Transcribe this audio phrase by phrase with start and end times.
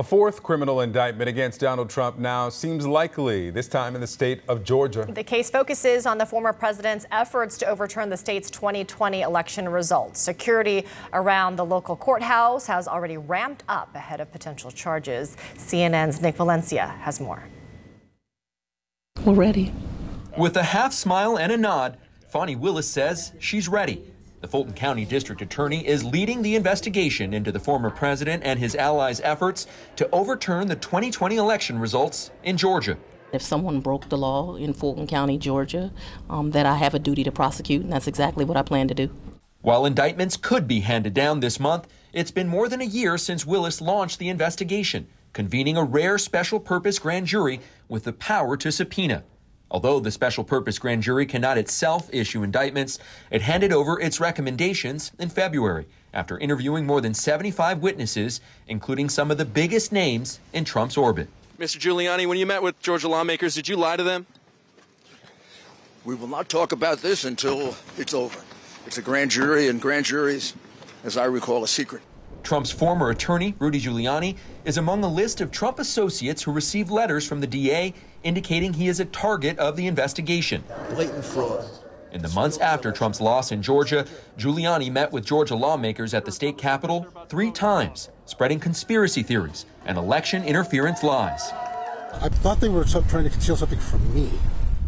[0.00, 4.40] A fourth criminal indictment against Donald Trump now seems likely, this time in the state
[4.48, 5.06] of Georgia.
[5.06, 10.18] The case focuses on the former president's efforts to overturn the state's 2020 election results.
[10.18, 15.36] Security around the local courthouse has already ramped up ahead of potential charges.
[15.56, 17.46] CNN's Nick Valencia has more.
[19.22, 19.70] We're ready.
[20.38, 21.98] With a half smile and a nod,
[22.30, 24.10] Fani Willis says she's ready.
[24.40, 28.74] The Fulton County District Attorney is leading the investigation into the former president and his
[28.74, 29.66] allies' efforts
[29.96, 32.96] to overturn the 2020 election results in Georgia.
[33.34, 35.92] If someone broke the law in Fulton County, Georgia,
[36.30, 38.94] um, that I have a duty to prosecute, and that's exactly what I plan to
[38.94, 39.10] do.
[39.60, 43.44] While indictments could be handed down this month, it's been more than a year since
[43.44, 48.72] Willis launched the investigation, convening a rare special purpose grand jury with the power to
[48.72, 49.22] subpoena.
[49.70, 52.98] Although the special purpose grand jury cannot itself issue indictments,
[53.30, 59.30] it handed over its recommendations in February after interviewing more than 75 witnesses, including some
[59.30, 61.28] of the biggest names in Trump's orbit.
[61.58, 61.78] Mr.
[61.78, 64.26] Giuliani, when you met with Georgia lawmakers, did you lie to them?
[66.04, 68.40] We will not talk about this until it's over.
[68.86, 70.54] It's a grand jury, and grand juries,
[71.04, 72.02] as I recall, a secret.
[72.42, 77.26] Trump's former attorney, Rudy Giuliani, is among a list of Trump associates who received letters
[77.26, 80.64] from the DA indicating he is a target of the investigation.
[80.90, 81.64] Blatant fraud.
[82.12, 84.04] In the months after Trump's loss in Georgia,
[84.36, 89.96] Giuliani met with Georgia lawmakers at the state capitol three times, spreading conspiracy theories and
[89.96, 91.52] election interference lies.
[92.14, 94.30] I thought they were trying to conceal something from me.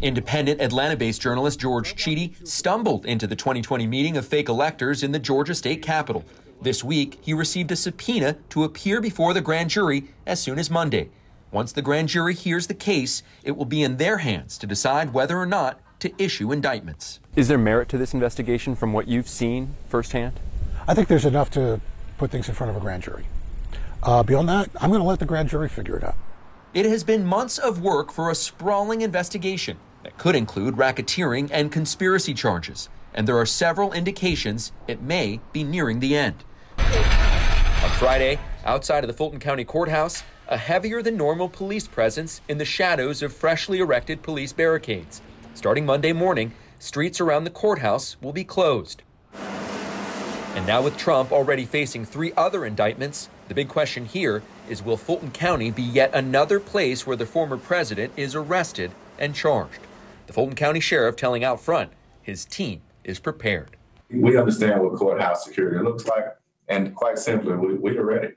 [0.00, 5.12] Independent Atlanta based journalist George Chidi stumbled into the 2020 meeting of fake electors in
[5.12, 6.24] the Georgia state capitol.
[6.62, 10.70] This week, he received a subpoena to appear before the grand jury as soon as
[10.70, 11.10] Monday.
[11.50, 15.12] Once the grand jury hears the case, it will be in their hands to decide
[15.12, 17.18] whether or not to issue indictments.
[17.34, 20.38] Is there merit to this investigation from what you've seen firsthand?
[20.86, 21.80] I think there's enough to
[22.16, 23.26] put things in front of a grand jury.
[24.04, 26.16] Uh, beyond that, I'm going to let the grand jury figure it out.
[26.74, 31.72] It has been months of work for a sprawling investigation that could include racketeering and
[31.72, 36.44] conspiracy charges, and there are several indications it may be nearing the end.
[38.02, 42.64] Friday, outside of the Fulton County Courthouse, a heavier than normal police presence in the
[42.64, 45.22] shadows of freshly erected police barricades.
[45.54, 49.04] Starting Monday morning, streets around the courthouse will be closed.
[49.36, 54.96] And now, with Trump already facing three other indictments, the big question here is will
[54.96, 59.78] Fulton County be yet another place where the former president is arrested and charged?
[60.26, 63.76] The Fulton County Sheriff telling out front his team is prepared.
[64.10, 66.24] We understand what courthouse security looks like,
[66.72, 68.28] and quite simply, we, we are ready.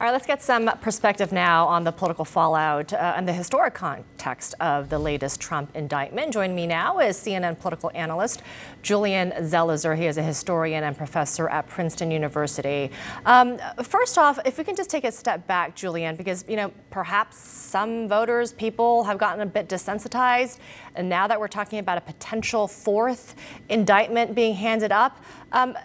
[0.00, 3.74] All right, let's get some perspective now on the political fallout uh, and the historic
[3.74, 6.32] context of the latest Trump indictment.
[6.32, 8.40] Joining me now is CNN political analyst
[8.80, 9.94] Julian Zelizer.
[9.94, 12.90] He is a historian and professor at Princeton University.
[13.26, 16.72] Um, first off, if we can just take a step back, Julian, because, you know,
[16.88, 20.60] perhaps some voters, people have gotten a bit desensitized.
[20.94, 23.34] And now that we're talking about a potential fourth
[23.68, 25.76] indictment being handed up, um,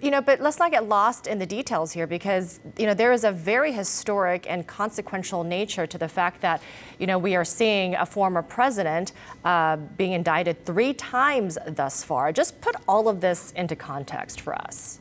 [0.00, 3.12] you know, but let's not get lost in the details here because, you know, there
[3.12, 6.62] is a very historic and consequential nature to the fact that,
[6.98, 9.12] you know, we are seeing a former president
[9.44, 12.32] uh, being indicted three times thus far.
[12.32, 15.00] Just put all of this into context for us.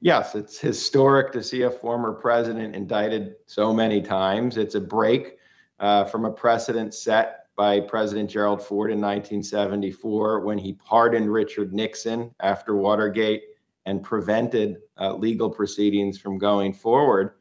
[0.00, 4.56] Yes, it's historic to see a former president indicted so many times.
[4.56, 5.36] It's a break
[5.80, 11.72] uh, from a precedent set by President Gerald Ford in 1974 when he pardoned Richard
[11.72, 13.42] Nixon after Watergate
[13.86, 17.32] and prevented uh, legal proceedings from going forward.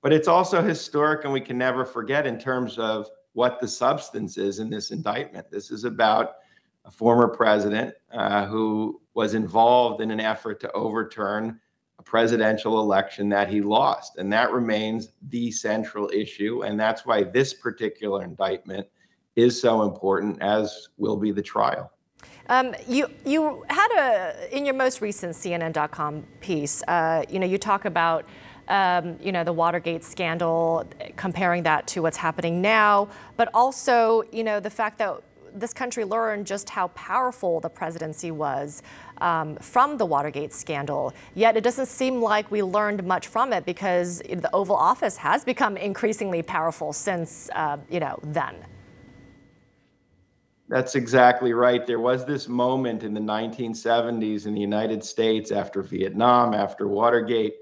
[0.00, 4.38] But it's also historic, and we can never forget in terms of what the substance
[4.38, 5.50] is in this indictment.
[5.50, 6.34] This is about
[6.84, 11.60] a former president uh, who was involved in an effort to overturn
[11.98, 14.18] a presidential election that he lost.
[14.18, 16.62] And that remains the central issue.
[16.62, 18.86] And that's why this particular indictment
[19.38, 21.92] is so important, as will be the trial.
[22.48, 26.82] Um, you you had a in your most recent CNN.com piece.
[26.88, 28.26] Uh, you know, you talk about.
[28.70, 30.86] Um, you know the Watergate scandal,
[31.16, 33.08] comparing that to what's happening now,
[33.38, 35.22] but also you know the fact that
[35.54, 38.82] this country learned just how powerful the presidency was
[39.22, 41.14] um, from the Watergate scandal.
[41.34, 45.44] Yet it doesn't seem like we learned much from it because the Oval Office has
[45.44, 48.54] become increasingly powerful since uh, you know then.
[50.68, 51.86] That's exactly right.
[51.86, 57.54] There was this moment in the 1970s in the United States after Vietnam, after Watergate,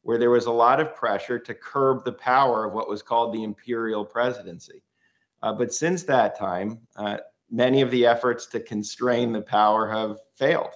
[0.00, 3.34] where there was a lot of pressure to curb the power of what was called
[3.34, 4.82] the imperial presidency.
[5.42, 7.18] Uh, but since that time, uh,
[7.50, 10.72] many of the efforts to constrain the power have failed.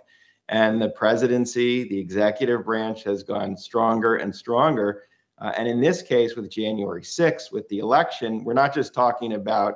[0.51, 5.05] And the presidency, the executive branch has gone stronger and stronger.
[5.39, 9.35] Uh, and in this case, with January 6th, with the election, we're not just talking
[9.35, 9.75] about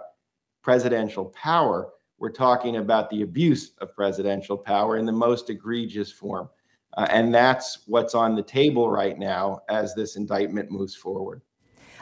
[0.62, 1.91] presidential power,
[2.22, 6.48] we're talking about the abuse of presidential power in the most egregious form.
[6.96, 11.42] Uh, and that's what's on the table right now as this indictment moves forward.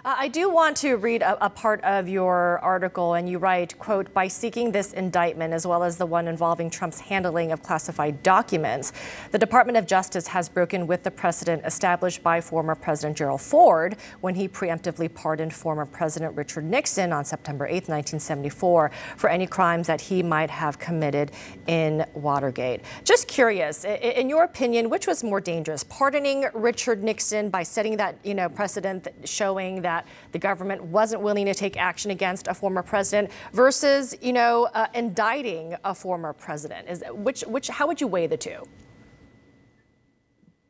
[0.03, 3.79] Uh, I do want to read a, a, part of your article, and you write,
[3.79, 8.23] quote, by seeking this indictment, as well as the one involving Trump's handling of classified
[8.23, 8.95] documents,
[9.31, 13.97] the Department of Justice has broken with the precedent established by former President Gerald Ford
[14.23, 19.87] when he preemptively pardoned former President Richard Nixon on September 8, 1974, for any crimes
[19.87, 21.31] that he might have committed
[21.67, 22.81] in Watergate.
[23.05, 28.17] Just curious, in your opinion, which was more dangerous, pardoning Richard Nixon by setting that,
[28.25, 32.55] you know, precedent showing that that the government wasn't willing to take action against a
[32.55, 36.89] former president versus, you know, uh, indicting a former president?
[36.89, 38.63] Is which which how would you weigh the two?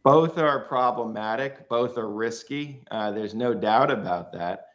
[0.03, 1.69] Both are problematic.
[1.69, 2.83] Both are risky.
[2.91, 4.67] Uh, there's no doubt about that.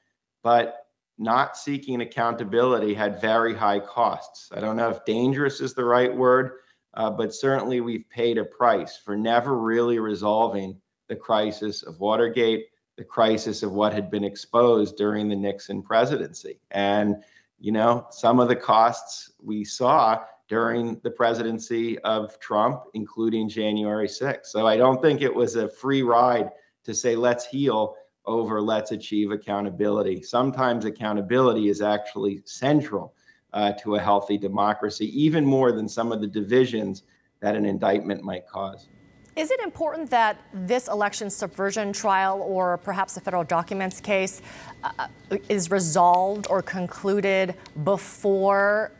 [0.43, 0.85] But
[1.17, 4.49] not seeking accountability had very high costs.
[4.55, 6.51] I don't know if dangerous is the right word,
[6.93, 12.65] uh, but certainly we've paid a price for never really resolving the crisis of Watergate
[12.97, 16.59] the crisis of what had been exposed during the Nixon presidency.
[16.71, 17.23] And,
[17.59, 24.07] you know, some of the costs we saw during the presidency of Trump, including January
[24.07, 24.45] 6th.
[24.45, 26.49] So I don't think it was a free ride
[26.83, 27.95] to say, let's heal
[28.25, 30.21] over let's achieve accountability.
[30.21, 33.13] Sometimes accountability is actually central
[33.53, 37.03] uh, to a healthy democracy, even more than some of the divisions
[37.39, 38.87] that an indictment might cause.
[39.35, 44.41] Is it important that this election subversion trial or perhaps the federal documents case
[44.81, 45.07] uh,
[45.49, 48.93] is resolved or concluded before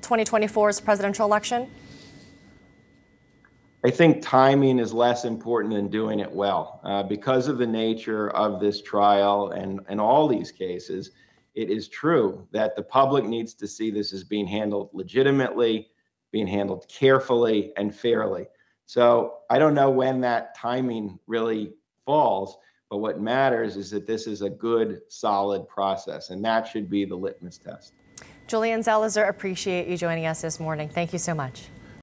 [0.00, 1.70] 2024's presidential election?
[3.84, 6.80] I think timing is less important than doing it well.
[6.84, 11.10] Uh, because of the nature of this trial and, and all these cases,
[11.54, 15.90] it is true that the public needs to see this as being handled legitimately,
[16.30, 18.46] being handled carefully and fairly.
[18.92, 21.72] So I don't know when that timing really
[22.04, 22.58] falls,
[22.90, 27.06] but what matters is that this is a good, solid process, and that should be
[27.06, 27.94] the litmus test.
[28.48, 30.90] Julian Zelizer, appreciate you joining us this morning.
[30.90, 31.68] Thank you so much.